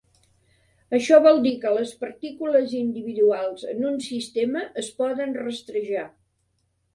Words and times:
Això 0.99 1.17
vol 1.25 1.41
dir 1.43 1.51
que 1.65 1.73
les 1.75 1.91
partícules 2.03 2.73
individuals 2.79 3.67
en 3.75 3.85
un 3.91 4.01
sistema 4.07 4.65
es 4.85 4.91
poden 5.03 5.37
rastrejar. 5.43 6.09